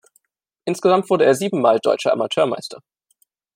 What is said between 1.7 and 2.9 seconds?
Deutscher Amateurmeister.